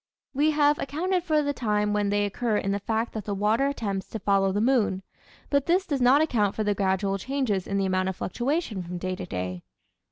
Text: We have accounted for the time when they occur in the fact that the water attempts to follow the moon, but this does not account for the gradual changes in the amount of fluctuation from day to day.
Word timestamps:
We 0.33 0.49
have 0.49 0.79
accounted 0.79 1.21
for 1.21 1.43
the 1.43 1.53
time 1.53 1.93
when 1.93 2.09
they 2.09 2.25
occur 2.25 2.57
in 2.57 2.71
the 2.71 2.79
fact 2.79 3.13
that 3.13 3.25
the 3.25 3.35
water 3.35 3.67
attempts 3.67 4.07
to 4.07 4.19
follow 4.19 4.51
the 4.51 4.59
moon, 4.59 5.03
but 5.51 5.67
this 5.67 5.85
does 5.85 6.01
not 6.01 6.21
account 6.23 6.55
for 6.55 6.63
the 6.63 6.73
gradual 6.73 7.19
changes 7.19 7.67
in 7.67 7.77
the 7.77 7.85
amount 7.85 8.09
of 8.09 8.15
fluctuation 8.15 8.81
from 8.81 8.97
day 8.97 9.15
to 9.15 9.27
day. 9.27 9.63